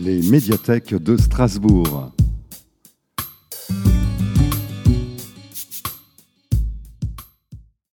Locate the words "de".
0.94-1.16